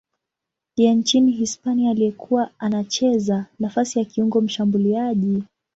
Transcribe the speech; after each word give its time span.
ya 0.77 0.93
nchini 0.93 1.31
Hispania 1.31 1.91
aliyekuwa 1.91 2.51
anacheza 2.59 3.45
nafasi 3.59 3.99
ya 3.99 4.05
kiungo 4.05 4.41
mshambuliaji. 4.41 5.43